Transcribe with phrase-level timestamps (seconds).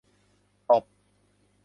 [0.67, 0.83] ตบ